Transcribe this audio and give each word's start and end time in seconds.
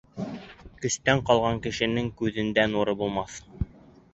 Көстән 0.85 1.21
ҡалған 1.27 1.61
кешенең 1.67 2.09
күҙендә 2.23 2.67
нуры 2.73 2.97
булмаҫ. 3.03 3.37